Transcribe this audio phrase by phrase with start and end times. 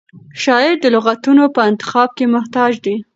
[0.43, 2.95] شاعر د لغتونو په انتخاب کې محتاط دی.